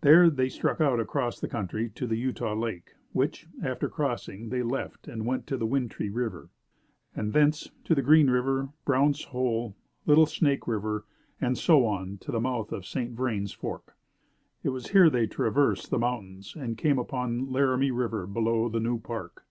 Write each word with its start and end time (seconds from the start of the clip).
There 0.00 0.28
they 0.28 0.48
struck 0.48 0.80
out 0.80 0.98
across 0.98 1.38
the 1.38 1.46
country 1.46 1.88
to 1.90 2.08
the 2.08 2.16
Utah 2.16 2.52
lake, 2.56 2.96
which, 3.12 3.46
after 3.62 3.88
crossing, 3.88 4.48
they 4.48 4.60
left, 4.64 5.06
and 5.06 5.24
went 5.24 5.46
to 5.46 5.56
the 5.56 5.68
Wintry 5.68 6.10
River, 6.10 6.50
and 7.14 7.32
thence 7.32 7.70
to 7.84 7.94
Green 8.02 8.28
River, 8.28 8.70
Brown's 8.84 9.22
Hole, 9.26 9.76
Little 10.04 10.26
Snake 10.26 10.66
River, 10.66 11.04
and 11.40 11.56
so 11.56 11.86
on 11.86 12.18
to 12.22 12.32
the 12.32 12.40
mouth 12.40 12.72
of 12.72 12.84
St. 12.84 13.12
Vrain's 13.12 13.52
Fork. 13.52 13.94
It 14.64 14.70
was 14.70 14.88
here 14.88 15.08
that 15.08 15.16
they 15.16 15.26
traversed 15.28 15.92
the 15.92 15.98
mountains 16.00 16.56
and 16.58 16.76
came 16.76 16.98
upon 16.98 17.52
Laramie 17.52 17.92
River 17.92 18.26
below 18.26 18.68
the 18.68 18.80
New 18.80 18.98
Park. 18.98 19.44